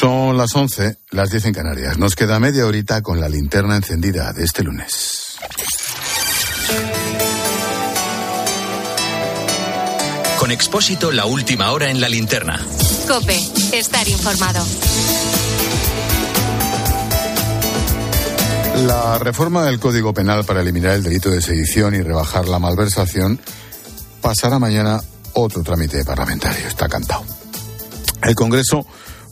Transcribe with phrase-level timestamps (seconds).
[0.00, 1.98] Son las 11, las 10 en Canarias.
[1.98, 5.36] Nos queda media horita con la linterna encendida de este lunes.
[10.38, 12.58] Con Expósito, la última hora en la linterna.
[13.06, 13.38] Cope,
[13.74, 14.64] estar informado.
[18.86, 23.38] La reforma del Código Penal para eliminar el delito de sedición y rebajar la malversación
[24.22, 24.98] pasará mañana
[25.34, 26.68] otro trámite parlamentario.
[26.68, 27.22] Está cantado.
[28.22, 28.86] El Congreso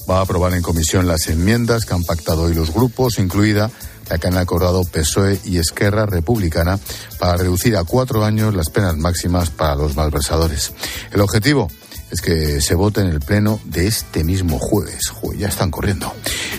[0.08, 3.70] va a aprobar en comisión las enmiendas que han pactado hoy los grupos, incluida
[4.08, 6.78] la que han acordado PSOE y Esquerra Republicana
[7.18, 10.72] para reducir a cuatro años las penas máximas para los malversadores.
[11.12, 11.68] El objetivo
[12.10, 15.12] es que se vote en el pleno de este mismo jueves.
[15.36, 16.12] ya están corriendo.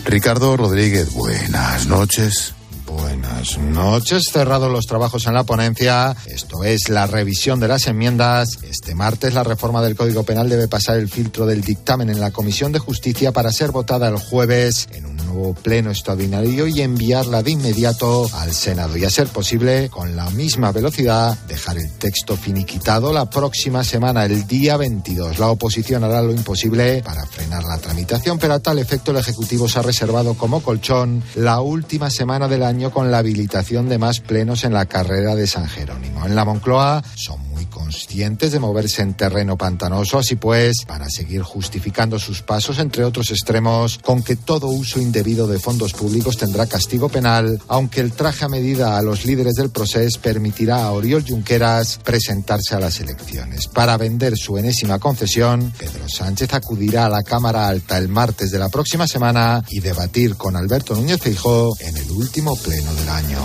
[0.06, 2.54] Ricardo Rodríguez, buenas noches.
[2.92, 4.30] Buenas noches.
[4.32, 6.16] Cerrados los trabajos en la ponencia.
[6.26, 8.60] Esto es la revisión de las enmiendas.
[8.64, 12.32] Este martes la reforma del Código Penal debe pasar el filtro del dictamen en la
[12.32, 17.52] Comisión de Justicia para ser votada el jueves en nuevo pleno extraordinario y enviarla de
[17.52, 23.14] inmediato al Senado y a ser posible con la misma velocidad dejar el texto finiquitado
[23.14, 25.40] la próxima semana, el día 22.
[25.40, 29.68] La oposición hará lo imposible para frenar la tramitación, pero a tal efecto el Ejecutivo
[29.68, 34.20] se ha reservado como colchón la última semana del año con la habilitación de más
[34.20, 36.26] plenos en la carrera de San Jerónimo.
[36.26, 37.49] En la Moncloa son
[37.80, 43.06] conscientes de moverse en terreno pantanoso, así pues van a seguir justificando sus pasos, entre
[43.06, 48.12] otros extremos, con que todo uso indebido de fondos públicos tendrá castigo penal, aunque el
[48.12, 53.00] traje a medida a los líderes del proceso permitirá a Oriol Junqueras presentarse a las
[53.00, 53.68] elecciones.
[53.68, 58.60] Para vender su enésima concesión, Pedro Sánchez acudirá a la Cámara Alta el martes de
[58.60, 63.40] la próxima semana y debatir con Alberto Núñez Feijó en el último pleno del año.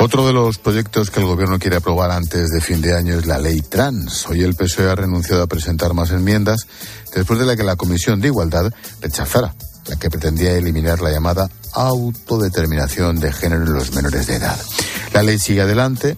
[0.00, 3.26] Otro de los proyectos que el gobierno quiere aprobar antes de fin de año es
[3.26, 4.28] la ley trans.
[4.28, 6.68] Hoy el PSOE ha renunciado a presentar más enmiendas
[7.12, 9.56] después de la que la Comisión de Igualdad rechazara
[9.88, 14.58] la que pretendía eliminar la llamada autodeterminación de género en los menores de edad.
[15.12, 16.16] La ley sigue adelante,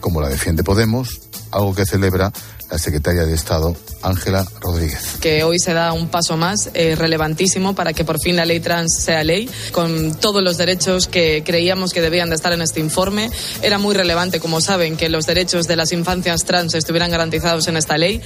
[0.00, 2.32] como la defiende Podemos, algo que celebra
[2.70, 5.18] la secretaria de Estado, Ángela Rodríguez.
[5.20, 8.60] Que hoy se da un paso más eh, relevantísimo para que por fin la ley
[8.60, 12.80] trans sea ley, con todos los derechos que creíamos que debían de estar en este
[12.80, 13.30] informe.
[13.60, 17.76] Era muy relevante, como saben, que los derechos de las infancias trans estuvieran garantizados en
[17.76, 18.22] esta ley.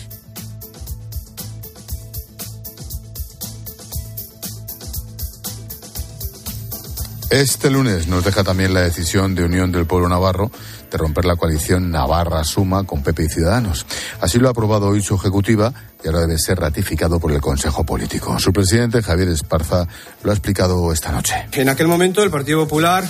[7.31, 10.53] Este lunes nos deja también la decisión de Unión del Pueblo Navarro
[10.91, 13.85] de romper la coalición Navarra Suma con PP y Ciudadanos.
[14.21, 15.73] Así lo ha aprobado hoy su ejecutiva
[16.05, 18.39] y ahora debe ser ratificado por el Consejo Político.
[18.39, 19.89] Su presidente, Javier Esparza,
[20.23, 21.35] lo ha explicado esta noche.
[21.51, 23.05] En aquel momento el Partido Popular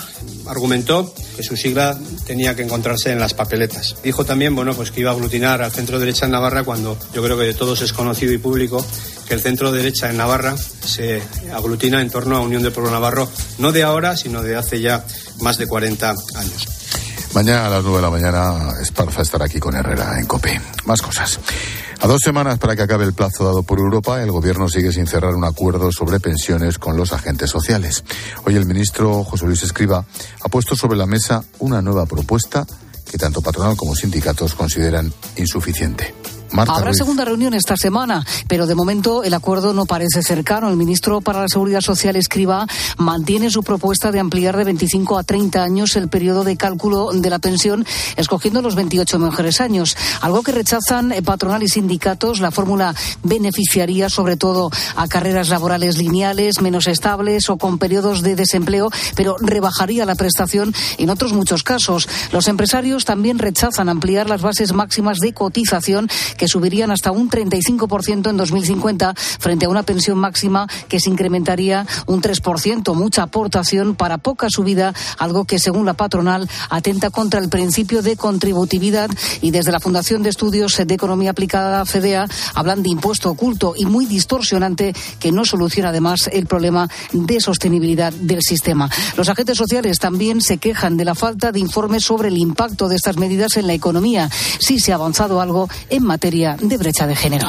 [0.47, 3.97] argumentó que su sigla tenía que encontrarse en las papeletas.
[4.03, 7.23] Dijo también, bueno, pues que iba a aglutinar al centro derecha en Navarra cuando yo
[7.23, 8.85] creo que de todos es conocido y público
[9.29, 11.23] que el centro derecha en Navarra se
[11.55, 13.29] aglutina en torno a Unión del Pueblo Navarro,
[13.59, 15.05] no de ahora, sino de hace ya
[15.41, 16.69] más de 40 años.
[17.35, 20.61] Mañana a las 9 de la mañana Esparza estará aquí con Herrera en COPE.
[20.85, 21.39] Más cosas.
[21.99, 25.07] A dos semanas para que acabe el plazo dado por Europa, el Gobierno sigue sin
[25.07, 28.05] cerrar un acuerdo sobre pensiones con los agentes sociales.
[28.45, 30.05] Hoy el ministro José Luis Escriba
[30.43, 32.67] ha puesto sobre la mesa una nueva propuesta
[33.11, 36.15] que tanto patronal como sindicatos consideran insuficiente.
[36.53, 40.69] Habrá segunda reunión esta semana, pero de momento el acuerdo no parece cercano.
[40.69, 42.67] El ministro para la Seguridad Social, Escriba,
[42.99, 47.31] mantiene su propuesta de ampliar de 25 a 30 años el periodo de cálculo de
[47.31, 47.85] la pensión,
[48.17, 49.97] escogiendo los 28 mejores años.
[50.21, 52.41] Algo que rechazan eh, patronal y sindicatos.
[52.41, 58.37] La fórmula beneficiaría sobre todo a carreras laborales lineales, menos estables o con periodos de
[58.37, 62.09] desempleo, pero rebajaría la prestación en otros muchos casos.
[62.33, 68.31] Los empresarios también rechazan ampliar las bases máximas de cotización que subirían hasta un 35%
[68.31, 72.95] en 2050 frente a una pensión máxima que se incrementaría un 3%.
[72.95, 78.17] Mucha aportación para poca subida, algo que según la patronal atenta contra el principio de
[78.17, 79.11] contributividad
[79.41, 83.87] y desde la Fundación de Estudios de Economía Aplicada, FEDEA, hablan de impuesto oculto y
[83.87, 88.91] muy distorsionante que no soluciona además el problema de sostenibilidad del sistema.
[89.17, 92.97] Los agentes sociales también se quejan de la falta de informes sobre el impacto de
[92.97, 94.31] estas medidas en la economía.
[94.59, 97.49] Sí se ha avanzado algo en materia de brecha de género.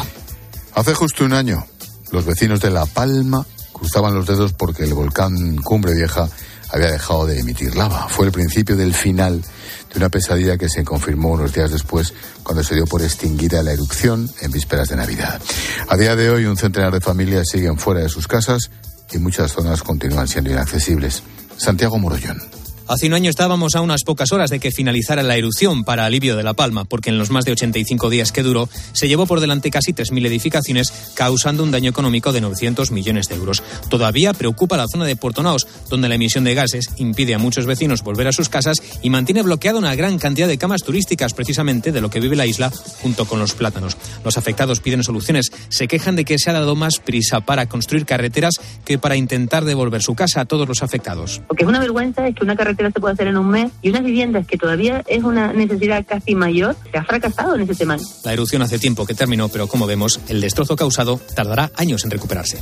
[0.76, 1.66] Hace justo un año,
[2.12, 3.44] los vecinos de La Palma
[3.74, 6.30] cruzaban los dedos porque el volcán Cumbre Vieja
[6.70, 8.08] había dejado de emitir lava.
[8.08, 12.14] Fue el principio del final de una pesadilla que se confirmó unos días después
[12.44, 15.42] cuando se dio por extinguida la erupción en vísperas de Navidad.
[15.88, 18.70] A día de hoy un centenar de familias siguen fuera de sus casas
[19.12, 21.24] y muchas zonas continúan siendo inaccesibles.
[21.58, 22.57] Santiago Morollón.
[22.90, 26.38] Hace un año estábamos a unas pocas horas de que finalizara la erupción para alivio
[26.38, 29.42] de La Palma, porque en los más de 85 días que duró se llevó por
[29.42, 33.62] delante casi 3.000 edificaciones, causando un daño económico de 900 millones de euros.
[33.90, 37.66] Todavía preocupa la zona de Puerto Naos, donde la emisión de gases impide a muchos
[37.66, 41.92] vecinos volver a sus casas y mantiene bloqueada una gran cantidad de camas turísticas, precisamente
[41.92, 43.98] de lo que vive la isla junto con los plátanos.
[44.24, 48.06] Los afectados piden soluciones, se quejan de que se ha dado más prisa para construir
[48.06, 51.42] carreteras que para intentar devolver su casa a todos los afectados.
[51.50, 53.72] Lo que es una vergüenza es que una carretera se pueda hacer en un mes
[53.82, 57.76] y unas viviendas que todavía es una necesidad casi mayor, se ha fracasado en ese
[57.76, 57.98] tema.
[58.24, 62.12] La erupción hace tiempo que terminó, pero como vemos, el destrozo causado tardará años en
[62.12, 62.60] recuperarse.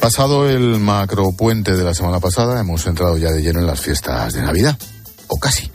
[0.00, 4.34] Pasado el macropuente de la semana pasada, hemos entrado ya de lleno en las fiestas
[4.34, 4.78] de Navidad.
[5.28, 5.68] O casi.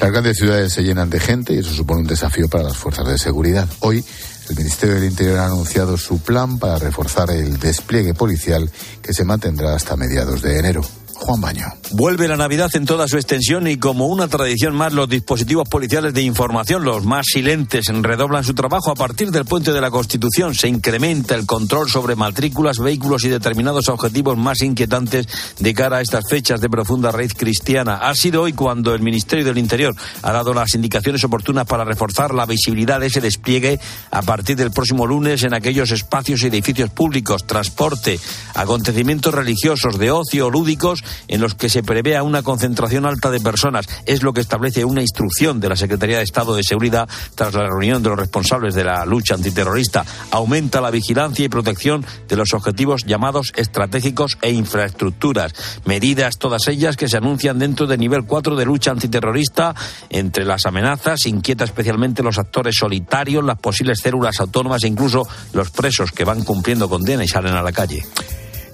[0.00, 3.06] Las grandes ciudades se llenan de gente y eso supone un desafío para las fuerzas
[3.06, 3.66] de seguridad.
[3.80, 4.04] Hoy,
[4.50, 9.24] el Ministerio del Interior ha anunciado su plan para reforzar el despliegue policial que se
[9.24, 10.82] mantendrá hasta mediados de enero.
[11.18, 11.66] Juan Baño.
[11.90, 16.14] Vuelve la Navidad en toda su extensión y como una tradición más los dispositivos policiales
[16.14, 20.54] de información, los más silentes, redoblan su trabajo a partir del puente de la Constitución.
[20.54, 25.26] Se incrementa el control sobre matrículas, vehículos y determinados objetivos más inquietantes
[25.58, 27.96] de cara a estas fechas de profunda raíz cristiana.
[27.96, 32.32] Ha sido hoy cuando el Ministerio del Interior ha dado las indicaciones oportunas para reforzar
[32.32, 33.80] la visibilidad de ese despliegue
[34.10, 38.20] a partir del próximo lunes en aquellos espacios y edificios públicos, transporte,
[38.54, 43.86] acontecimientos religiosos, de ocio, lúdicos en los que se prevea una concentración alta de personas.
[44.06, 47.66] Es lo que establece una instrucción de la Secretaría de Estado de Seguridad tras la
[47.66, 50.04] reunión de los responsables de la lucha antiterrorista.
[50.30, 55.54] Aumenta la vigilancia y protección de los objetivos llamados estratégicos e infraestructuras.
[55.84, 59.74] Medidas todas ellas que se anuncian dentro del nivel 4 de lucha antiterrorista.
[60.10, 65.70] Entre las amenazas inquieta especialmente los actores solitarios, las posibles células autónomas e incluso los
[65.70, 68.02] presos que van cumpliendo condena y salen a la calle.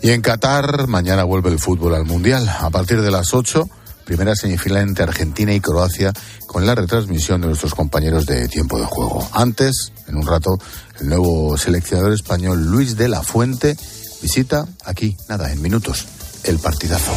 [0.04, 2.46] Y en Qatar, mañana vuelve el fútbol al Mundial.
[2.46, 3.66] A partir de las 8,
[4.04, 6.12] primera semifinal entre Argentina y Croacia,
[6.46, 9.26] con la retransmisión de nuestros compañeros de tiempo de juego.
[9.32, 10.58] Antes, en un rato,
[11.00, 13.78] el nuevo seleccionador español Luis de la Fuente
[14.20, 16.04] visita aquí, nada, en minutos,
[16.44, 17.12] el partidazo.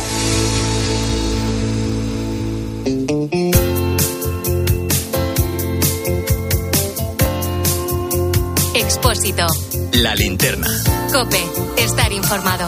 [8.73, 9.66] Expósito.
[9.93, 10.67] La linterna.
[11.11, 11.39] Cope.
[11.77, 12.67] Estar informado.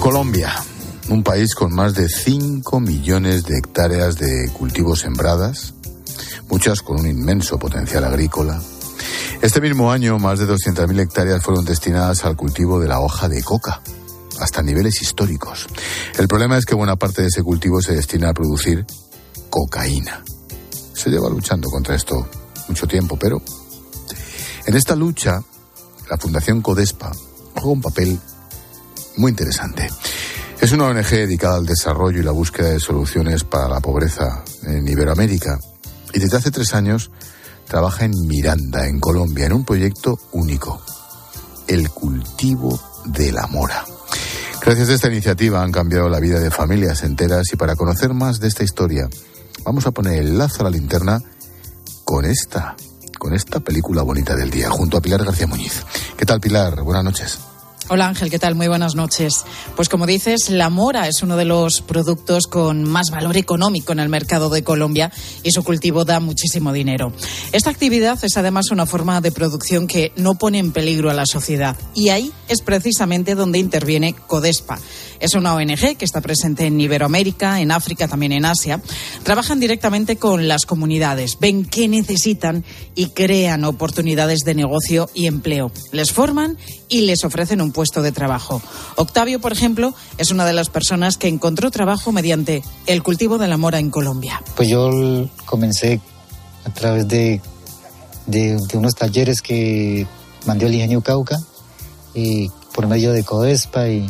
[0.00, 0.52] Colombia,
[1.10, 5.74] un país con más de 5 millones de hectáreas de cultivos sembradas,
[6.48, 8.60] muchas con un inmenso potencial agrícola.
[9.42, 13.42] Este mismo año, más de 200.000 hectáreas fueron destinadas al cultivo de la hoja de
[13.42, 13.82] coca,
[14.40, 15.66] hasta niveles históricos.
[16.18, 18.86] El problema es que buena parte de ese cultivo se destina a producir
[19.50, 20.24] cocaína.
[21.08, 22.28] Lleva luchando contra esto
[22.68, 23.40] mucho tiempo, pero
[24.66, 25.42] en esta lucha
[26.10, 27.10] la Fundación Codespa
[27.54, 28.18] juega un papel
[29.16, 29.88] muy interesante.
[30.60, 34.86] Es una ONG dedicada al desarrollo y la búsqueda de soluciones para la pobreza en
[34.86, 35.58] Iberoamérica
[36.12, 37.10] y desde hace tres años
[37.66, 40.82] trabaja en Miranda, en Colombia, en un proyecto único,
[41.66, 43.84] el cultivo de la mora.
[44.60, 48.40] Gracias a esta iniciativa han cambiado la vida de familias enteras y para conocer más
[48.40, 49.08] de esta historia
[49.68, 51.22] vamos a poner el lazo a la linterna
[52.04, 52.74] con esta,
[53.18, 55.84] con esta película bonita del día, junto a Pilar García Muñiz.
[56.16, 56.82] ¿Qué tal, Pilar?
[56.82, 57.38] Buenas noches.
[57.90, 58.54] Hola Ángel, ¿qué tal?
[58.54, 59.46] Muy buenas noches.
[59.74, 64.00] Pues como dices, la mora es uno de los productos con más valor económico en
[64.00, 65.10] el mercado de Colombia
[65.42, 67.14] y su cultivo da muchísimo dinero.
[67.52, 71.24] Esta actividad es además una forma de producción que no pone en peligro a la
[71.24, 74.78] sociedad y ahí es precisamente donde interviene Codespa.
[75.20, 78.80] Es una ONG que está presente en Iberoamérica, en África, también en Asia.
[79.24, 82.64] Trabajan directamente con las comunidades, ven qué necesitan
[82.94, 85.72] y crean oportunidades de negocio y empleo.
[85.90, 86.56] Les forman
[86.88, 88.60] y les ofrecen un puesto de trabajo.
[88.96, 93.46] Octavio, por ejemplo, es una de las personas que encontró trabajo mediante el cultivo de
[93.46, 94.42] la mora en Colombia.
[94.56, 94.90] Pues yo
[95.44, 96.00] comencé
[96.64, 97.40] a través de,
[98.26, 100.08] de, de unos talleres que
[100.44, 101.36] mandó el ingenio Cauca
[102.14, 104.08] y por medio de Codespa y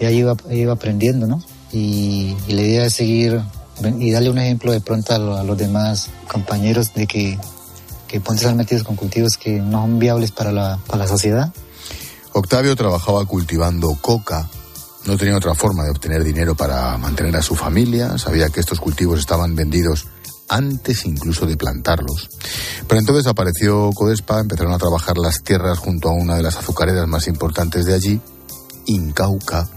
[0.00, 1.42] y ahí iba, iba aprendiendo, ¿no?
[1.72, 3.42] Y, y, la idea es seguir
[3.98, 7.38] y darle un ejemplo de pronto a, a los demás compañeros de que,
[8.06, 11.52] que ponte estar metidos con cultivos que no son viables para la, para la sociedad.
[12.32, 14.48] Octavio trabajaba cultivando coca,
[15.06, 18.80] no tenía otra forma de obtener dinero para mantener a su familia, sabía que estos
[18.80, 20.06] cultivos estaban vendidos
[20.48, 22.28] antes incluso de plantarlos.
[22.86, 27.06] Pero entonces apareció Codespa, empezaron a trabajar las tierras junto a una de las azucareras
[27.06, 28.20] más importantes de allí,
[28.86, 29.68] Incauca,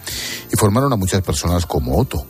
[0.51, 2.25] y formaron a muchas personas como Otto.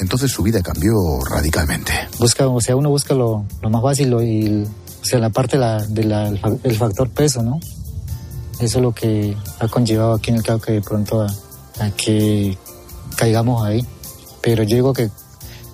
[0.00, 0.92] Entonces su vida cambió
[1.28, 1.92] radicalmente.
[2.18, 5.84] Busca, o sea, uno busca lo, lo más fácil y, o sea, la parte la,
[5.86, 7.60] del de factor peso, ¿no?
[8.60, 12.58] Eso es lo que ha conllevado aquí en el Cauca de pronto a, que
[13.16, 13.84] caigamos ahí.
[14.42, 15.10] Pero yo digo que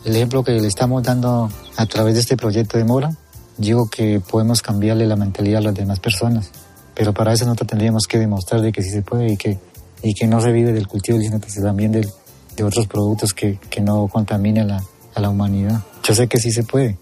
[0.04, 3.10] el ejemplo que le estamos dando a través de este proyecto de Mora,
[3.58, 6.50] digo que podemos cambiarle la mentalidad a las demás personas.
[6.94, 9.58] Pero para eso nosotros tendríamos que demostrar de que sí se puede y que,
[10.02, 12.08] y que no se vive del cultivo, sino también del,
[12.56, 14.84] de otros productos que, que no contaminen a la,
[15.16, 15.82] a la humanidad.
[16.04, 16.98] Yo sé que sí se puede.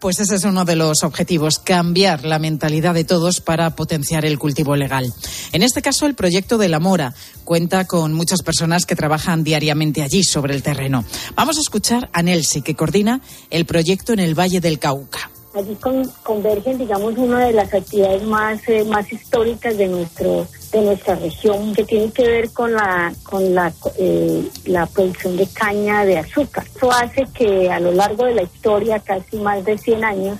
[0.00, 4.38] Pues ese es uno de los objetivos, cambiar la mentalidad de todos para potenciar el
[4.38, 5.12] cultivo legal.
[5.52, 7.14] En este caso, el proyecto de la Mora
[7.44, 11.04] cuenta con muchas personas que trabajan diariamente allí sobre el terreno.
[11.34, 15.30] Vamos a escuchar a Nelsi, que coordina el proyecto en el Valle del Cauca.
[15.54, 20.82] Allí con, convergen, digamos, una de las actividades más, eh, más históricas de nuestro de
[20.82, 26.04] nuestra región que tiene que ver con la con la, eh, la producción de caña
[26.04, 26.66] de azúcar.
[26.76, 30.38] Eso hace que a lo largo de la historia, casi más de 100 años,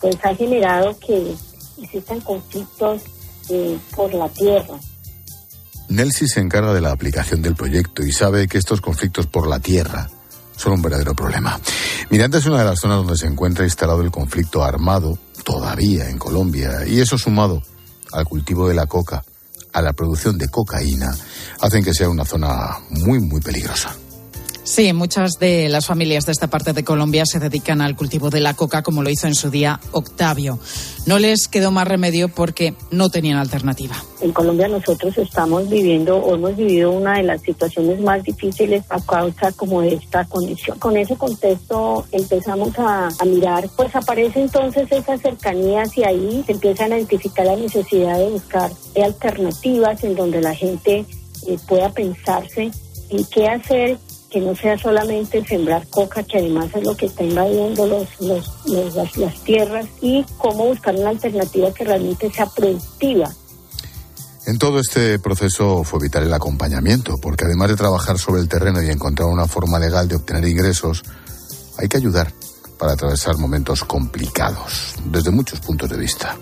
[0.00, 1.34] pues ha generado que
[1.82, 3.02] existan conflictos
[3.50, 4.78] eh, por la tierra.
[5.88, 9.60] Nelsi se encarga de la aplicación del proyecto y sabe que estos conflictos por la
[9.60, 10.08] tierra
[10.56, 11.60] son un verdadero problema.
[12.10, 16.18] Miranda es una de las zonas donde se encuentra instalado el conflicto armado, todavía en
[16.18, 17.62] Colombia, y eso sumado
[18.12, 19.22] al cultivo de la coca,
[19.72, 21.14] a la producción de cocaína,
[21.60, 23.94] hacen que sea una zona muy, muy peligrosa.
[24.66, 28.40] Sí, muchas de las familias de esta parte de Colombia se dedican al cultivo de
[28.40, 30.58] la coca, como lo hizo en su día Octavio.
[31.06, 33.94] No les quedó más remedio porque no tenían alternativa.
[34.20, 39.00] En Colombia nosotros estamos viviendo o hemos vivido una de las situaciones más difíciles a
[39.00, 40.80] causa como de esta condición.
[40.80, 46.92] Con ese contexto empezamos a, mirar, pues aparece entonces esa cercanía hacia ahí, se empiezan
[46.92, 51.06] a identificar la necesidad de buscar alternativas en donde la gente
[51.46, 52.72] eh, pueda pensarse
[53.10, 53.98] en qué hacer
[54.30, 58.66] que no sea solamente sembrar coca, que además es lo que está invadiendo los, los,
[58.66, 63.32] los las, las, tierras, y cómo buscar una alternativa que realmente sea productiva.
[64.46, 68.80] En todo este proceso fue vital el acompañamiento, porque además de trabajar sobre el terreno
[68.82, 71.02] y encontrar una forma legal de obtener ingresos,
[71.78, 72.32] hay que ayudar
[72.78, 76.36] para atravesar momentos complicados, desde muchos puntos de vista.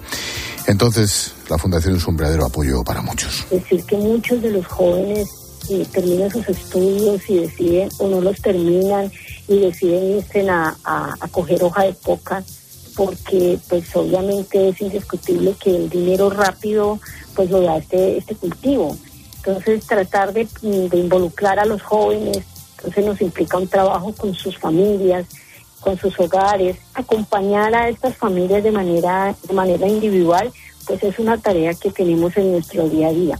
[0.67, 3.45] Entonces, la Fundación es un verdadero apoyo para muchos.
[3.51, 5.29] Es decir, que muchos de los jóvenes
[5.69, 9.11] y terminan sus estudios y deciden o no los terminan
[9.49, 12.43] y deciden irse a, a, coger hoja de coca
[12.97, 17.01] porque pues obviamente es indiscutible que el dinero rápido
[17.35, 18.97] pues lo da este, este cultivo.
[19.37, 22.39] Entonces tratar de, de involucrar a los jóvenes,
[22.77, 25.27] entonces nos implica un trabajo con sus familias,
[25.81, 30.53] con sus hogares, acompañar a estas familias de manera, de manera individual,
[30.87, 33.39] pues es una tarea que tenemos en nuestro día a día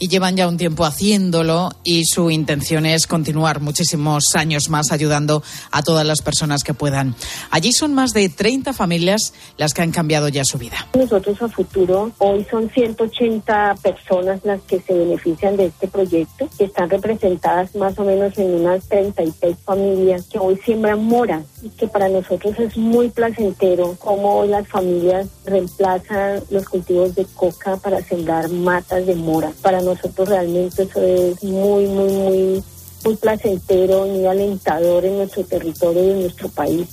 [0.00, 5.42] y llevan ya un tiempo haciéndolo y su intención es continuar muchísimos años más ayudando
[5.70, 7.14] a todas las personas que puedan.
[7.50, 10.88] Allí son más de 30 familias las que han cambiado ya su vida.
[10.94, 16.64] Nosotros a futuro hoy son 180 personas las que se benefician de este proyecto, que
[16.64, 21.86] están representadas más o menos en unas 36 familias que hoy siembran mora y que
[21.86, 28.02] para nosotros es muy placentero cómo hoy las familias reemplazan los cultivos de coca para
[28.02, 29.52] sembrar matas de mora.
[29.60, 32.64] Para nosotros realmente eso es muy, muy, muy,
[33.04, 36.88] muy placentero, muy alentador en nuestro territorio y en nuestro país.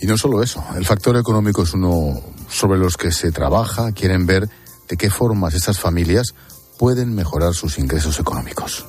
[0.00, 4.26] Y no solo eso, el factor económico es uno sobre los que se trabaja, quieren
[4.26, 4.48] ver
[4.88, 6.34] de qué formas estas familias
[6.78, 8.86] pueden mejorar sus ingresos económicos.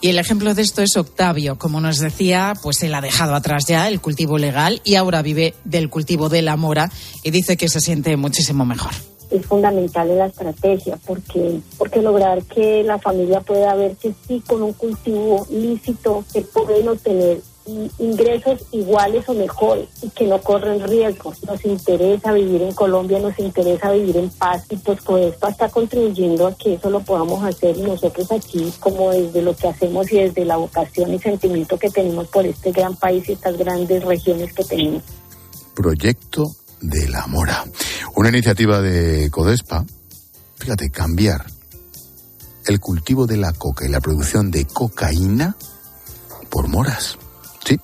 [0.00, 1.58] Y el ejemplo de esto es Octavio.
[1.58, 5.54] Como nos decía, pues él ha dejado atrás ya el cultivo legal y ahora vive
[5.64, 6.90] del cultivo de la mora
[7.22, 8.92] y dice que se siente muchísimo mejor
[9.30, 14.42] es fundamental en la estrategia porque porque lograr que la familia pueda ver que sí
[14.46, 17.40] con un cultivo lícito se pueden obtener
[17.98, 21.42] ingresos iguales o mejores y que no corren riesgos.
[21.44, 26.46] Nos interesa vivir en Colombia, nos interesa vivir en paz y pues esto está contribuyendo
[26.46, 30.44] a que eso lo podamos hacer nosotros aquí como desde lo que hacemos y desde
[30.44, 34.64] la vocación y sentimiento que tenemos por este gran país y estas grandes regiones que
[34.64, 35.02] tenemos.
[35.74, 36.54] Proyecto
[36.88, 37.64] de la Mora.
[38.14, 39.84] Una iniciativa de Codespa,
[40.56, 41.46] fíjate, cambiar
[42.66, 45.56] el cultivo de la coca y la producción de cocaína
[46.50, 47.18] por moras.
[47.64, 47.78] Sí,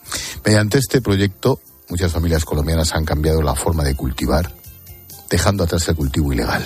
[0.44, 4.50] mediante este proyecto muchas familias colombianas han cambiado la forma de cultivar,
[5.28, 6.64] dejando atrás el cultivo ilegal.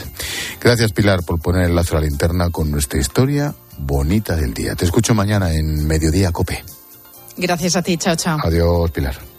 [0.60, 4.74] Gracias Pilar por poner el lazo a la linterna con nuestra historia bonita del día.
[4.74, 6.64] Te escucho mañana en Mediodía Cope.
[7.36, 8.38] Gracias a ti, chao, chao.
[8.42, 9.35] Adiós, Pilar.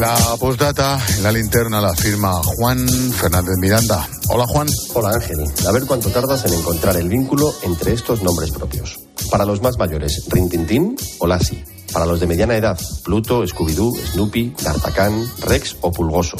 [0.00, 4.08] La postdata en la linterna la firma Juan Fernández Miranda.
[4.30, 4.66] Hola Juan.
[4.94, 5.44] Hola Ángel.
[5.68, 8.98] A ver cuánto tardas en encontrar el vínculo entre estos nombres propios.
[9.30, 11.62] Para los más mayores, Rintintín o Lassi.
[11.92, 16.38] Para los de mediana edad, Pluto, Scooby-Doo, Snoopy, D'Artagnan, Rex o Pulgoso.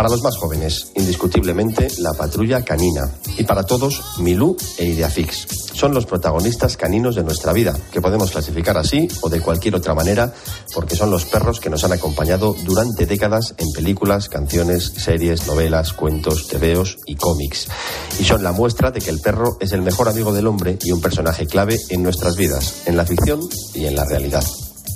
[0.00, 3.02] Para los más jóvenes, indiscutiblemente, la patrulla canina.
[3.36, 5.46] Y para todos, Milú e Ideafix.
[5.74, 9.92] Son los protagonistas caninos de nuestra vida, que podemos clasificar así o de cualquier otra
[9.92, 10.32] manera,
[10.74, 15.92] porque son los perros que nos han acompañado durante décadas en películas, canciones, series, novelas,
[15.92, 17.68] cuentos, tebeos y cómics.
[18.18, 20.92] Y son la muestra de que el perro es el mejor amigo del hombre y
[20.92, 23.40] un personaje clave en nuestras vidas, en la ficción
[23.74, 24.44] y en la realidad.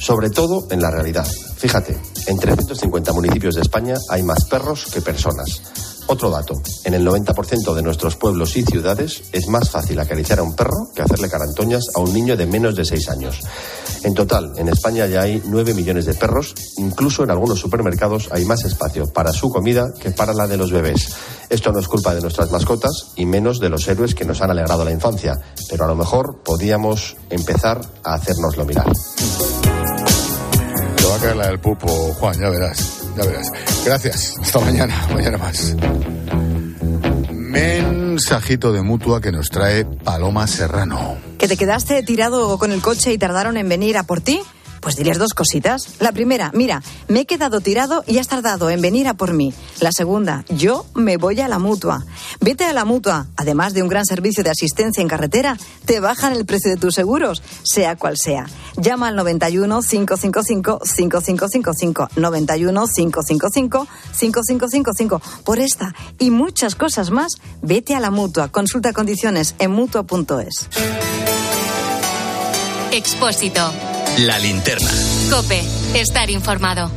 [0.01, 1.27] Sobre todo en la realidad.
[1.65, 5.63] Fíjate, en 350 municipios de España hay más perros que personas.
[6.07, 10.43] Otro dato, en el 90% de nuestros pueblos y ciudades es más fácil acariciar a
[10.43, 13.41] un perro que hacerle carantoñas a un niño de menos de 6 años.
[14.03, 18.45] En total, en España ya hay 9 millones de perros, incluso en algunos supermercados hay
[18.45, 21.15] más espacio para su comida que para la de los bebés.
[21.49, 24.51] Esto no es culpa de nuestras mascotas y menos de los héroes que nos han
[24.51, 25.41] alegrado la infancia,
[25.71, 28.93] pero a lo mejor podíamos empezar a hacérnoslo mirar.
[31.33, 33.51] La del pupo, Juan, ya verás, ya verás.
[33.85, 35.75] Gracias, hasta mañana, mañana más.
[37.33, 41.17] Mensajito de mutua que nos trae Paloma Serrano.
[41.39, 44.43] ¿Que te quedaste tirado con el coche y tardaron en venir a por ti?
[44.85, 45.97] Pues diles dos cositas.
[45.99, 49.55] La primera, mira, me he quedado tirado y has tardado en venir a por mí.
[49.81, 52.05] La segunda, yo me voy a la mutua.
[52.43, 53.27] Vete a la mutua.
[53.39, 56.95] Además de un gran servicio de asistencia en carretera, te bajan el precio de tus
[56.95, 58.47] seguros, sea cual sea.
[58.77, 65.23] Llama al 91 555 5555 91 555 5555.
[65.45, 68.49] Por esta y muchas cosas más, vete a la mutua.
[68.49, 70.69] Consulta condiciones en mutua.es.
[72.93, 73.94] Expósito.
[74.19, 74.91] La linterna.
[75.29, 75.61] Cope.
[75.95, 76.89] Estar informado.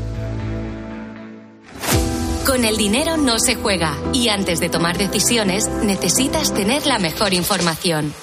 [2.46, 7.34] Con el dinero no se juega y antes de tomar decisiones necesitas tener la mejor
[7.34, 8.14] información.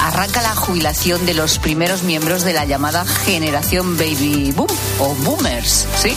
[0.00, 4.70] Arranca la jubilación de los primeros miembros de la llamada generación baby boom
[5.00, 6.14] o boomers, ¿sí?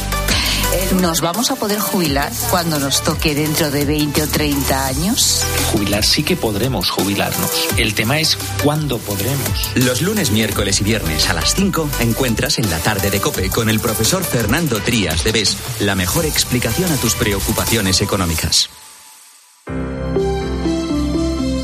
[1.01, 5.43] ¿Nos vamos a poder jubilar cuando nos toque dentro de 20 o 30 años?
[5.71, 7.51] Jubilar sí que podremos jubilarnos.
[7.77, 9.71] El tema es cuándo podremos.
[9.75, 13.69] Los lunes, miércoles y viernes a las 5 encuentras en la tarde de Cope con
[13.69, 18.69] el profesor Fernando Trías de BES la mejor explicación a tus preocupaciones económicas.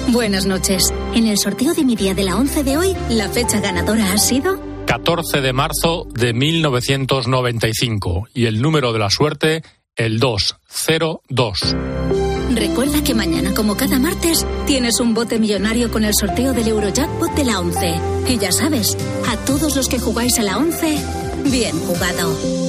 [0.10, 0.94] Buenas noches.
[1.14, 4.18] En el sorteo de mi día de la 11 de hoy, la fecha ganadora ha
[4.18, 9.62] sido 14 de marzo de 1995 y el número de la suerte
[9.96, 11.76] el 202.
[12.56, 17.36] Recuerda que mañana, como cada martes, tienes un bote millonario con el sorteo del Eurojackpot
[17.36, 18.02] de la 11.
[18.30, 18.98] Y ya sabes,
[19.28, 20.98] a todos los que jugáis a la 11,
[21.52, 22.69] bien jugado.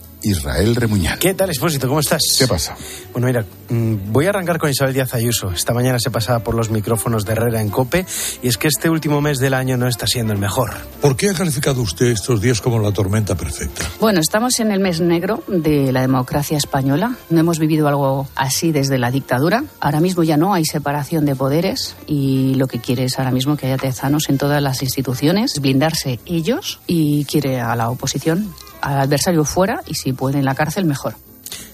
[0.23, 1.19] Israel Remuñán.
[1.19, 1.87] ¿Qué tal, Expósito?
[1.87, 2.21] ¿Cómo estás?
[2.37, 2.75] ¿Qué pasa?
[3.11, 5.51] Bueno, mira, mm, voy a arrancar con Isabel Díaz Ayuso.
[5.51, 8.05] Esta mañana se pasaba por los micrófonos de Herrera en Cope
[8.41, 10.71] y es que este último mes del año no está siendo el mejor.
[11.01, 13.85] ¿Por qué ha calificado usted estos días como la tormenta perfecta?
[13.99, 17.15] Bueno, estamos en el mes negro de la democracia española.
[17.29, 19.63] No hemos vivido algo así desde la dictadura.
[19.79, 23.57] Ahora mismo ya no hay separación de poderes y lo que quiere es ahora mismo
[23.57, 28.99] que haya tezanos en todas las instituciones, blindarse ellos y quiere a la oposición al
[28.99, 31.15] adversario fuera y si puede en la cárcel, mejor.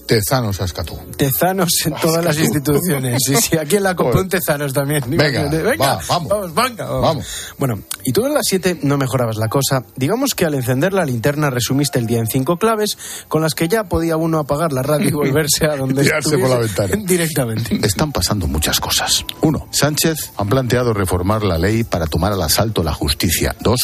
[0.07, 0.97] Tezanos Ascatú.
[1.17, 3.21] Tezanos en todas las instituciones.
[3.25, 5.03] Sí, sí, aquí en la Copa un Tezanos también.
[5.05, 6.29] Venga, venga va, vamos.
[6.29, 7.27] vamos, venga, Vamos.
[7.57, 9.83] Bueno, y tú en las 7 no mejorabas la cosa.
[9.97, 13.67] Digamos que al encender la linterna resumiste el día en cinco claves con las que
[13.67, 16.95] ya podía uno apagar la radio y volverse a donde Tirarse por la ventana.
[17.05, 17.77] Directamente.
[17.85, 19.25] Están pasando muchas cosas.
[19.41, 23.55] Uno, Sánchez han planteado reformar la ley para tomar al asalto la justicia.
[23.59, 23.81] Dos,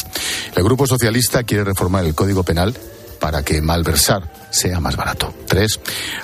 [0.56, 2.74] el Grupo Socialista quiere reformar el Código Penal
[3.24, 5.32] para que malversar sea más barato.
[5.48, 5.80] Tres,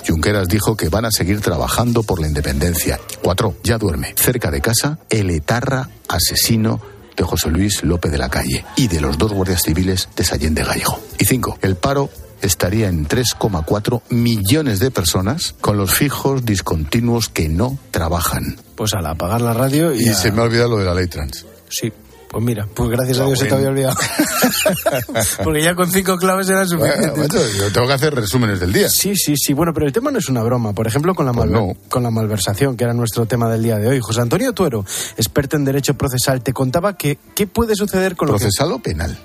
[0.07, 2.99] Junqueras dijo que van a seguir trabajando por la independencia.
[3.23, 6.79] Cuatro, ya duerme cerca de casa el etarra asesino
[7.17, 10.53] de José Luis López de la Calle y de los dos guardias civiles de Sallén
[10.53, 10.99] de Gallego.
[11.17, 12.11] Y cinco, el paro
[12.43, 18.57] estaría en 3,4 millones de personas con los fijos discontinuos que no trabajan.
[18.75, 20.93] Pues al apagar la radio y, Y a- se me ha olvidado lo de la
[20.93, 21.47] ley trans.
[21.67, 21.91] Sí.
[22.31, 23.95] Pues mira, pues gracias a Dios se te había olvidado.
[25.43, 27.09] Porque ya con cinco claves era suficiente.
[27.09, 28.89] Bueno, macho, yo tengo que hacer resúmenes del día.
[28.89, 29.51] Sí, sí, sí.
[29.53, 30.71] Bueno, pero el tema no es una broma.
[30.71, 31.73] Por ejemplo, con la, Pues no.
[31.89, 33.99] con la malversación, que era nuestro tema del día de hoy.
[33.99, 34.85] José Antonio Tuero,
[35.17, 38.39] experto en derecho procesal, te contaba que qué puede suceder con lo que...
[38.45, 39.17] ¿Procesal o penal?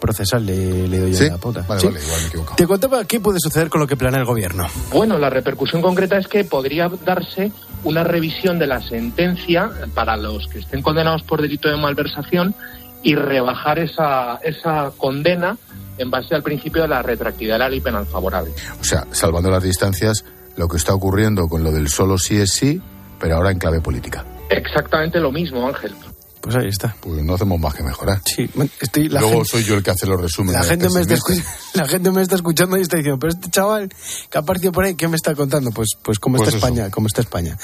[0.00, 1.28] Procesal, le, le doy yo ¿Sí?
[1.28, 1.64] la pota.
[1.68, 1.86] Vale, Sí.
[1.86, 2.56] vale, igual me he equivocado.
[2.56, 4.66] Te contaba qué puede suceder con lo que planea el gobierno.
[4.92, 7.52] Bueno, la repercusión concreta es que podría darse
[7.84, 12.54] una revisión de la sentencia para los que estén condenados por delito de malversación
[13.02, 15.56] y rebajar esa, esa condena
[15.98, 18.52] en base al principio de la retroactividad de la ley penal favorable.
[18.80, 20.24] O sea, salvando las distancias,
[20.56, 22.80] lo que está ocurriendo con lo del solo sí es sí,
[23.18, 24.24] pero ahora en clave política.
[24.50, 25.94] Exactamente lo mismo, Ángel.
[26.40, 26.96] Pues ahí está.
[27.00, 28.20] Pues no hacemos más que mejorar.
[28.24, 28.48] Sí,
[28.80, 30.60] estoy, la Luego gente- soy yo el que hace los resúmenes.
[30.62, 31.46] La gente, me está pesimistas.
[31.46, 33.90] escu- la gente me está escuchando y está diciendo, pero este chaval
[34.30, 35.70] que ha partido por ahí, ¿qué me está contando?
[35.70, 36.66] Pues, pues cómo Pues está eso.
[36.66, 37.58] España, cómo está España.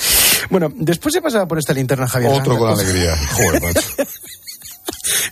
[0.51, 2.89] Bueno, después se pasaba por esta linterna Javier Otro con Gándara.
[2.89, 3.17] alegría.
[3.33, 3.81] Joder, macho.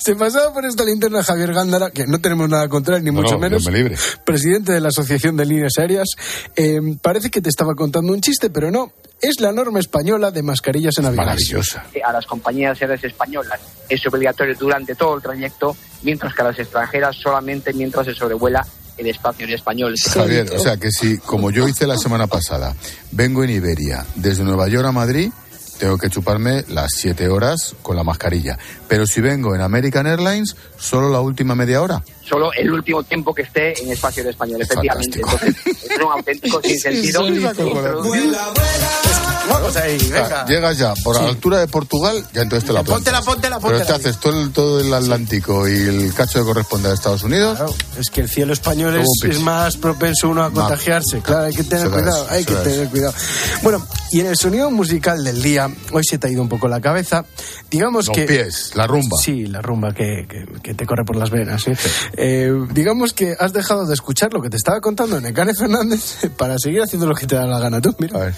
[0.04, 3.22] Se pasaba por esta linterna Javier Gándara, que no tenemos nada contra él, ni No,
[3.22, 3.62] mucho no, menos.
[3.62, 3.96] Dios me libre.
[4.22, 6.08] Presidente de la Asociación de Líneas Aéreas.
[6.56, 8.92] Eh, parece que te estaba contando un chiste, pero no.
[9.22, 11.26] Es la norma española de mascarillas en aviones.
[11.26, 11.86] Maravillosa.
[12.04, 16.58] a las compañías aéreas españolas es obligatorio durante todo el trayecto, mientras que a las
[16.58, 18.62] extranjeras solamente mientras se sobrevuela
[18.98, 19.94] el espacio aéreo español.
[19.98, 22.76] Javier, o sea que si, como yo hice la semana pasada,
[23.10, 25.30] vengo en Iberia desde Nueva York a Madrid,
[25.78, 28.58] tengo que chuparme las siete horas con la mascarilla.
[28.88, 32.02] Pero si vengo en American Airlines, solo la última media hora.
[32.22, 35.20] Solo el último tiempo que esté en espacio aéreo español, efectivamente.
[35.20, 37.22] Entonces, es un auténtico sinsentido.
[39.48, 40.46] Vamos ahí, O sea, venga.
[40.46, 43.24] llegas ya por la altura de Portugal, ya entonces te la Póntela, plantas.
[43.35, 43.85] póntela, Pero póntela.
[43.87, 47.59] te haces todo el, todo el Atlántico y el cacho que corresponde a Estados Unidos.
[47.98, 51.20] Es que el cielo español es, es más propenso uno a contagiarse.
[51.20, 52.62] Claro, hay que tener Eso es, cuidado, hay que es.
[52.62, 53.14] tener cuidado.
[53.62, 56.68] Bueno, y en el sonido musical del día, hoy se te ha ido un poco
[56.68, 57.24] la cabeza.
[57.70, 58.24] Digamos Los que.
[58.24, 59.18] pies, la rumba.
[59.22, 61.66] Sí, la rumba que, que- que te corre por las venas.
[61.68, 61.76] ¿eh?
[62.16, 66.59] Eh, digamos que has dejado de escuchar lo que te estaba contando Necane Fernández para
[66.59, 67.94] seguir haciendo lo que te da la gana tú.
[67.98, 68.33] Mira.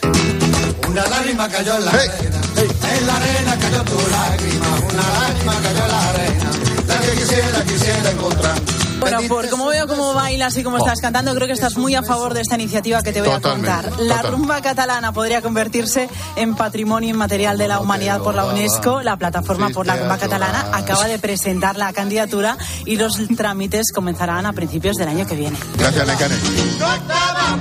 [0.97, 5.85] Una lágrima cayó en la arena, en la arena cayó tu lágrima, una lágrima cayó
[5.85, 6.51] en la arena,
[6.89, 8.86] la que quisiera, quisiera encontrar.
[9.11, 12.03] Bueno, por cómo veo cómo bailas y cómo estás cantando, creo que estás muy a
[12.03, 14.01] favor de esta iniciativa que te voy Totalmente, a contar.
[14.01, 14.33] La total.
[14.33, 19.03] rumba catalana podría convertirse en patrimonio inmaterial de la humanidad por la UNESCO.
[19.03, 24.47] La plataforma por la rumba catalana acaba de presentar la candidatura y los trámites comenzarán
[24.47, 25.57] a principios del año que viene.
[25.77, 26.35] Gracias, Necane.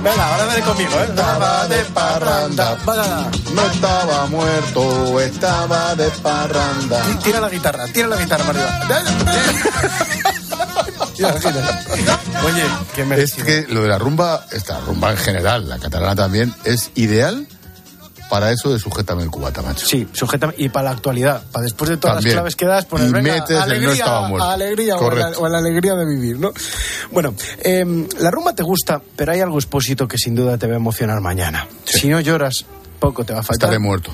[0.02, 1.06] Venga, ahora veré conmigo, ¿eh?
[1.08, 2.76] Estaba de parranda,
[3.54, 7.02] no estaba muerto, estaba de parranda.
[7.22, 10.32] Tira la guitarra, tira la guitarra para arriba.
[11.18, 12.62] Oye,
[12.94, 13.46] qué Es merecido.
[13.46, 17.46] que lo de la rumba, esta rumba en general, la catalana también, es ideal
[18.28, 19.86] para eso de sujétame el cubata, macho.
[19.86, 22.34] Sí, sujeta y para la actualidad, para después de todas También.
[22.34, 24.48] las claves que das, poner Y venga, metes el no estaba muerto.
[24.50, 25.40] alegría o la, Correcto.
[25.42, 26.52] o la alegría de vivir, ¿no?
[27.12, 30.72] Bueno, em, la rumba te gusta, pero hay algo expósito que sin duda te va
[30.72, 31.68] a emocionar mañana.
[31.84, 32.64] Si no lloras,
[32.98, 33.68] poco te va a faltar.
[33.68, 34.10] Estaré muerto.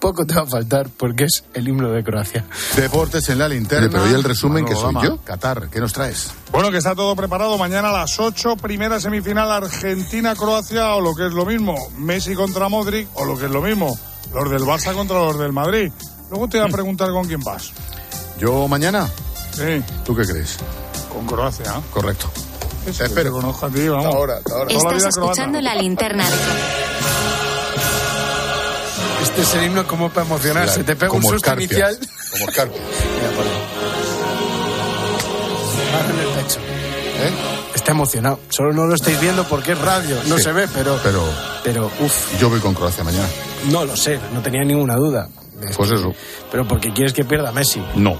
[0.00, 2.44] Poco te va a faltar porque es el himno de Croacia.
[2.74, 3.88] Deportes en la linterna.
[3.90, 5.18] Pero y ¿y el resumen que soy yo?
[5.18, 6.30] Qatar, ¿qué nos traes?
[6.50, 7.58] Bueno, que está todo preparado.
[7.58, 12.68] Mañana a las 8, primera semifinal Argentina-Croacia o lo que es lo mismo, Messi contra
[12.68, 13.96] Modric o lo que es lo mismo,
[14.34, 15.92] los del Barça contra los del Madrid.
[16.30, 17.70] Luego te voy a preguntar con quién vas.
[18.38, 19.08] ¿Yo mañana?
[19.52, 20.56] Sí, ¿Tú qué crees?
[21.12, 21.74] con Croacia.
[21.92, 22.30] Correcto.
[22.84, 23.32] Te espero.
[23.32, 24.06] conozco a ti, vamos.
[24.06, 24.72] Ahora, ahora.
[24.72, 25.08] Estás croata.
[25.08, 26.36] escuchando la linterna de
[29.42, 30.84] es el himno como para emocionarse.
[30.84, 31.98] Te pega un susto inicial.
[32.32, 32.80] Como Scarpia.
[33.16, 33.52] Mira, por ahí.
[35.92, 36.58] Mano en el pecho.
[36.60, 37.32] ¿Eh?
[37.74, 38.40] Está emocionado.
[38.48, 40.16] Solo no lo estáis viendo porque es radio.
[40.26, 40.44] No Sí.
[40.44, 40.98] se ve, pero.
[41.02, 41.24] Pero
[41.64, 43.28] Pero, uff, yo voy con Croacia mañana.
[43.70, 44.18] no lo sé.
[44.32, 45.28] No tenía ninguna duda.
[45.62, 46.14] Es Pues eso.
[46.50, 47.82] Pero porque quieres que pierda Messi.
[47.94, 48.18] No.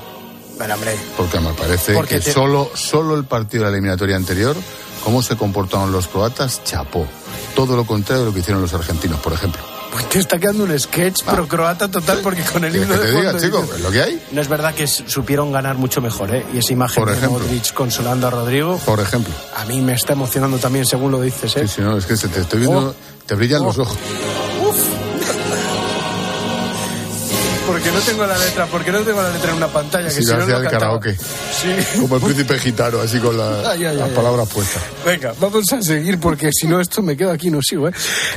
[0.58, 0.94] Bueno, hombre.
[1.16, 4.54] Porque me parece Porque que te- solo, solo el partido de la eliminatoria anterior,
[5.02, 7.06] cómo se comportaron los croatas, chapó.
[7.54, 9.62] Todo lo contrario de lo que hicieron los argentinos, por ejemplo.
[9.92, 13.06] Pues te está quedando un sketch pro croata total porque con el ¿Quieres himno que
[13.06, 13.68] de te diga, chico?
[13.74, 14.22] Es lo que hay.
[14.30, 16.46] No es verdad que supieron ganar mucho mejor, ¿eh?
[16.54, 17.40] Y esa imagen Por de ejemplo.
[17.40, 19.32] Modric consolando a Rodrigo, Por ejemplo.
[19.56, 21.66] a mí me está emocionando también según lo dices, ¿eh?
[21.66, 22.94] Sí, sí, no, es que se te estoy viendo, Oh.
[23.26, 23.66] te brillan Oh.
[23.66, 23.96] los ojos.
[27.90, 30.08] Porque no tengo la letra, porque no tengo la letra en una pantalla.
[30.08, 31.00] Que Si si no hacía el cantaba.
[31.00, 31.16] karaoke.
[31.16, 31.98] Sí.
[32.00, 34.82] Como el príncipe gitano, así con la- Ay, ay, las ay, palabras puestas.
[35.04, 37.88] Venga, vamos a seguir porque si no esto me quedo aquí no sigo.
[37.88, 37.92] ¿eh?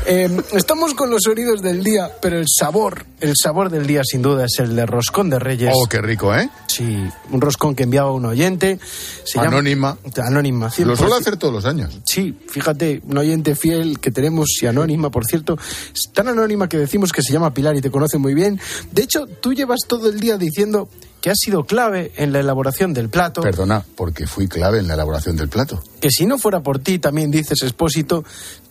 [0.06, 4.22] Eh, estamos con los sonidos del día, pero el sabor, el sabor del día sin
[4.22, 5.72] duda es el de roscón de Reyes.
[5.76, 6.50] Oh, qué rico, ¿eh?
[6.68, 8.80] Sí, un roscón que enviaba un oyente.
[9.24, 9.98] Se llama- Anónima.
[10.26, 10.66] Anónima.
[10.68, 10.98] Lo 100%.
[10.98, 12.00] suelo hacer todos los años.
[12.06, 15.58] Sí, fíjate, un oyente fiel que tenemos y anónima, por cierto,
[15.94, 18.60] es tan anónima que decimos que se llama Pilar y te conoce muy bien.
[18.92, 20.88] De hecho, tú llevas todo el día diciendo
[21.20, 24.94] que has sido clave en la elaboración del plato, Perdona, porque fui clave en la
[24.94, 25.84] elaboración del plato.
[26.02, 28.24] que si no fuera por ti, también dices, Expósito,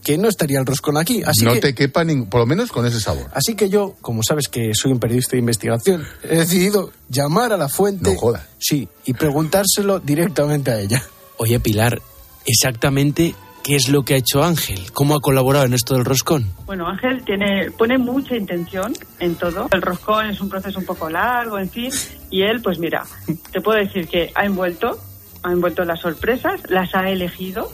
[0.02, 1.22] que no estaría el roscón aquí.
[1.24, 1.61] Así no que...
[1.61, 3.26] te quepa, ning- por lo menos con ese sabor.
[3.35, 7.56] Así que yo, como sabes que soy un periodista de investigación, he decidido llamar a
[7.58, 8.12] la fuente.
[8.12, 8.42] No jodas.
[8.58, 11.02] Sí, y preguntárselo directamente a ella.
[11.38, 12.00] Oye, Pilar,
[12.44, 14.90] exactamente ¿Qué es lo que ha hecho Ángel?
[14.92, 16.53] ¿Cómo ha colaborado en esto del roscón?
[16.66, 19.68] Bueno, Ángel tiene, pone mucha intención en todo.
[19.70, 21.90] El roscón es un proceso un poco largo, en fin,
[22.29, 23.05] y él, pues mira,
[23.53, 24.98] te puedo decir que ha envuelto,
[25.44, 27.70] ha envuelto las sorpresas, las ha elegido,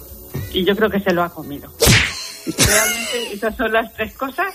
[0.53, 1.73] y yo creo que se lo ha comido.
[2.47, 4.55] Realmente esas son las tres cosas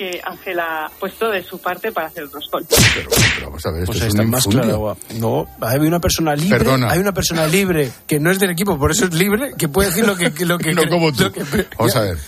[0.00, 2.66] que Ángel ha puesto de su parte para hacer el roscón.
[2.94, 3.10] Pero,
[3.44, 4.96] vamos a ver, esto Pues es está una más claro.
[5.16, 6.56] No, hay una persona libre.
[6.56, 6.90] Perdona.
[6.90, 9.88] Hay una persona libre que no es del equipo, por eso es libre, que puede
[9.90, 11.24] decir lo que, lo que No cree- como tú.
[11.24, 11.44] lo que-
[11.78, 12.18] Vamos a ver.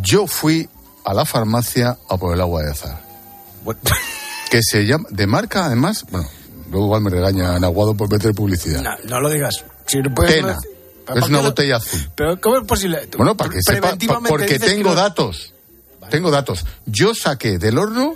[0.00, 0.68] Yo fui
[1.04, 3.02] a la farmacia a por el agua de azar.
[4.48, 5.06] Que se llama.
[5.10, 6.04] De marca, además.
[6.10, 6.28] Bueno,
[6.70, 8.80] luego igual me regañan Aguado por meter publicidad.
[8.82, 9.64] No, no lo digas.
[9.86, 10.56] Si no puedes- Tena.
[11.04, 12.00] ¿Para Es una lo- botella azul.
[12.14, 13.08] Pero ¿cómo es posible?
[13.16, 13.96] Bueno, para que sepa.
[14.28, 15.51] Porque tengo no- datos.
[16.12, 16.64] Tengo datos.
[16.86, 18.14] Yo saqué del horno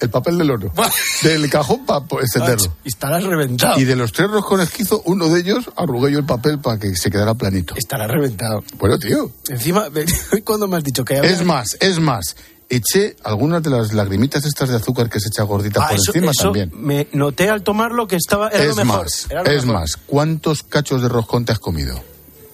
[0.00, 0.72] el papel del horno.
[1.22, 2.74] del cajón para extenderlo.
[2.84, 3.78] Y estarás reventado.
[3.78, 6.78] Y de los tres roscones que hizo, uno de ellos arrugué yo el papel para
[6.78, 7.74] que se quedara planito.
[7.76, 8.64] Estarás reventado.
[8.78, 9.30] Bueno, tío.
[9.48, 9.88] Encima,
[10.44, 12.34] cuando me has dicho que había- Es más, es más.
[12.70, 16.12] Eché algunas de las lagrimitas estas de azúcar que se echa gordita Ah, por eso-
[16.14, 16.72] encima eso también.
[16.74, 18.48] Me noté al tomarlo que estaba.
[18.48, 19.02] Era lo Es mejor.
[19.04, 19.80] más, era lo es mejor.
[19.82, 19.96] más.
[20.06, 22.02] ¿Cuántos cachos de roscón te has comido?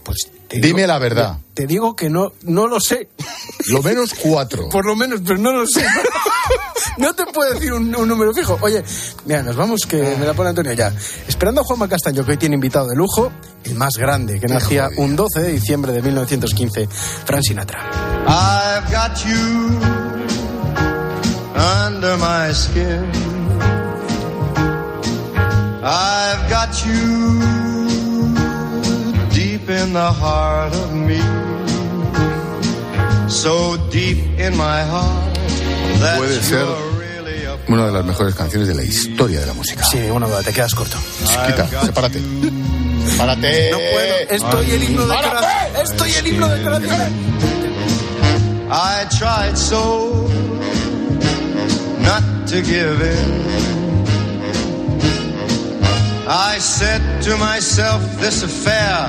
[0.02, 1.38] Pues te Dime digo- la verdad.
[1.54, 3.08] Te digo que no, no lo sé.
[3.68, 4.68] Lo menos cuatro.
[4.70, 5.84] Por lo menos, pero no lo sé.
[6.96, 8.58] No te puedo decir un, un número fijo.
[8.60, 8.82] Oye,
[9.24, 10.92] mira, nos vamos, que me la pone Antonio ya.
[11.28, 13.30] Esperando a Juanma Castaño, que hoy tiene invitado de lujo,
[13.64, 16.88] el más grande, que nacía un 12 de diciembre de 1915,
[17.24, 17.78] Fran Sinatra.
[18.26, 19.78] I've got you
[21.86, 23.04] under my skin.
[25.84, 27.67] I've got you
[29.82, 31.20] in the heart of me.
[33.28, 35.34] So deep in my heart
[36.00, 36.66] that Puede ser
[37.68, 39.84] una de las mejores canciones de la historia de la música.
[39.84, 40.96] Sí, duda, te quedas corto.
[41.46, 42.20] Quita, sepárate.
[43.10, 43.70] Sepárate.
[43.70, 45.16] No puedo, estoy el himno de.
[45.16, 45.82] Croacia.
[45.82, 47.08] Estoy el himno de Croacia.
[48.70, 50.28] I tried so
[52.00, 53.48] not to give in.
[56.30, 59.08] I said to myself, this affair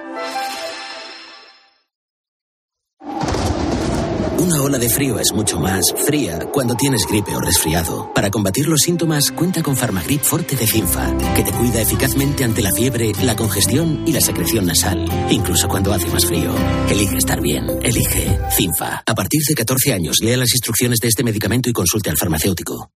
[4.51, 8.11] Una ola de frío es mucho más fría cuando tienes gripe o resfriado.
[8.13, 12.61] Para combatir los síntomas, cuenta con Farmagrip Forte de Cinfa, que te cuida eficazmente ante
[12.61, 16.53] la fiebre, la congestión y la secreción nasal, incluso cuando hace más frío.
[16.89, 17.65] Elige estar bien.
[17.81, 19.01] Elige Cinfa.
[19.05, 22.91] A partir de 14 años, lea las instrucciones de este medicamento y consulte al farmacéutico.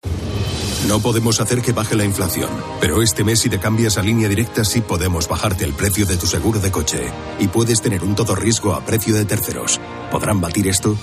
[0.87, 2.49] No podemos hacer que baje la inflación,
[2.81, 6.17] pero este mes si te cambias a línea directa sí podemos bajarte el precio de
[6.17, 9.79] tu seguro de coche y puedes tener un todo riesgo a precio de terceros.
[10.11, 10.95] ¿Podrán batir esto?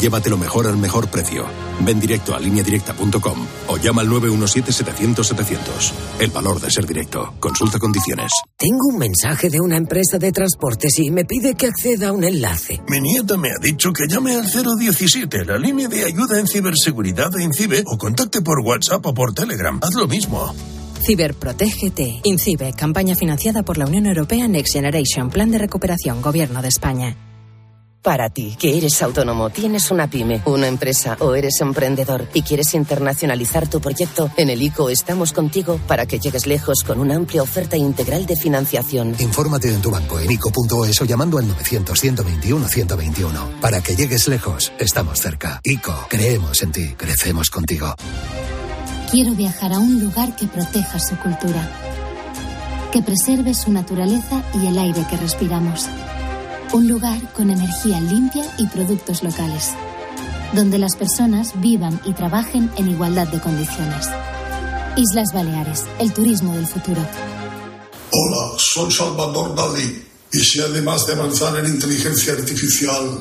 [0.00, 1.46] Llévatelo mejor al mejor precio.
[1.80, 5.92] Ven directo a lineadirecta.com o llama al 917-700-700.
[6.18, 7.32] El valor de ser directo.
[7.38, 8.30] Consulta condiciones.
[8.58, 12.24] Tengo un mensaje de una empresa de transportes y me pide que acceda a un
[12.24, 12.82] enlace.
[12.88, 17.30] Mi nieta me ha dicho que llame al 017, la línea de ayuda en ciberseguridad
[17.30, 19.78] de INCIBE, o contacte por WhatsApp o por Telegram.
[19.82, 20.54] Haz lo mismo.
[21.04, 22.20] Ciberprotégete.
[22.24, 27.16] INCIBE, campaña financiada por la Unión Europea Next Generation, Plan de Recuperación, Gobierno de España.
[28.02, 32.72] Para ti, que eres autónomo, tienes una pyme, una empresa o eres emprendedor y quieres
[32.74, 37.42] internacionalizar tu proyecto, en el ICO estamos contigo para que llegues lejos con una amplia
[37.42, 39.16] oferta integral de financiación.
[39.18, 43.60] Infórmate en tu banco en ICO.es o llamando al 900-121-121.
[43.60, 45.60] Para que llegues lejos, estamos cerca.
[45.64, 47.94] ICO, creemos en ti, crecemos contigo.
[49.10, 51.66] Quiero viajar a un lugar que proteja su cultura,
[52.92, 55.86] que preserve su naturaleza y el aire que respiramos.
[56.74, 59.70] Un lugar con energía limpia y productos locales,
[60.52, 64.10] donde las personas vivan y trabajen en igualdad de condiciones.
[64.98, 67.00] Islas Baleares, el turismo del futuro.
[68.10, 70.04] Hola, soy Salvador Dalí.
[70.34, 73.20] Y si además de avanzar en inteligencia artificial,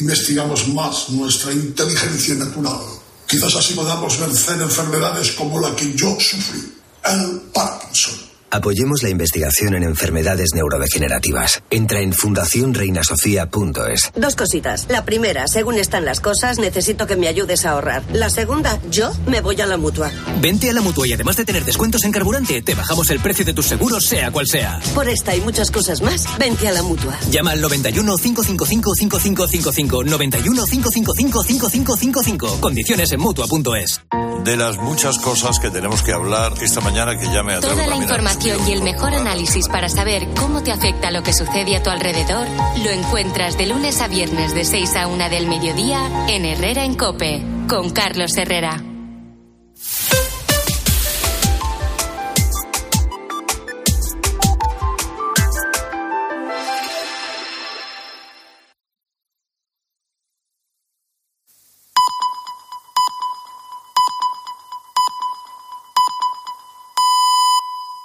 [0.00, 2.80] investigamos más nuestra inteligencia natural,
[3.26, 8.35] quizás así podamos vencer enfermedades como la que yo sufrí, el Parkinson.
[8.56, 11.62] Apoyemos la investigación en enfermedades neurodegenerativas.
[11.68, 14.12] Entra en fundacionreinasofía.es.
[14.16, 14.86] Dos cositas.
[14.88, 18.02] La primera, según están las cosas, necesito que me ayudes a ahorrar.
[18.14, 20.10] La segunda, yo me voy a la mutua.
[20.40, 23.44] Vente a la mutua y además de tener descuentos en carburante, te bajamos el precio
[23.44, 24.80] de tus seguros, sea cual sea.
[24.94, 27.18] Por esta y muchas cosas más, vente a la mutua.
[27.30, 32.60] Llama al 91 555 5555 91 555 5555.
[32.62, 34.00] Condiciones en mutua.es.
[34.44, 37.96] De las muchas cosas que tenemos que hablar esta mañana que llame a Toda la
[37.96, 41.90] información y el mejor análisis para saber cómo te afecta lo que sucede a tu
[41.90, 42.46] alrededor
[42.84, 46.94] lo encuentras de lunes a viernes de 6 a 1 del mediodía en Herrera en
[46.94, 48.95] Cope, con Carlos Herrera.